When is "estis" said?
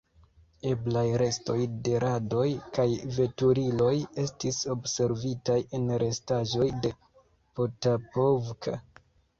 4.25-4.63